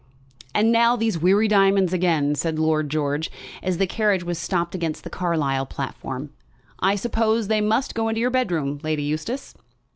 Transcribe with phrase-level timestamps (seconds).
[0.55, 3.29] "And now these weary diamonds again," said Lord George,
[3.61, 6.31] as the carriage was stopped against the Carlisle platform.
[6.79, 9.53] "I suppose they must go into your bedroom, Lady Eustace?"